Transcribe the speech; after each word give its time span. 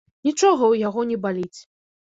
Нічога 0.29 0.57
ў 0.67 0.83
яго 0.87 1.05
не 1.13 1.21
баліць. 1.27 1.59